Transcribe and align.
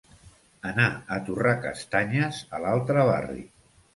Anar 0.69 0.85
a 1.17 1.19
torrar 1.27 1.51
castanyes 1.67 2.39
a 2.57 2.61
l'altre 2.65 3.07
barri. 3.13 3.45